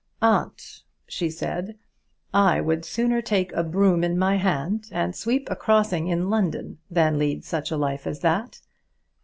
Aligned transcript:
"Aunt," 0.23 0.81
she 1.05 1.29
said, 1.29 1.77
"I 2.33 2.59
would 2.59 2.85
sooner 2.85 3.21
take 3.21 3.53
a 3.53 3.63
broom 3.63 4.03
in 4.03 4.17
my 4.17 4.37
hand, 4.37 4.87
and 4.91 5.15
sweep 5.15 5.47
a 5.51 5.55
crossing 5.55 6.07
in 6.07 6.27
London, 6.31 6.79
than 6.89 7.19
lead 7.19 7.45
such 7.45 7.69
a 7.69 7.77
life 7.77 8.07
as 8.07 8.21
that. 8.21 8.61